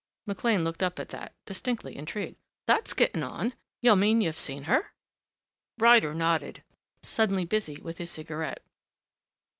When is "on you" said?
3.21-3.95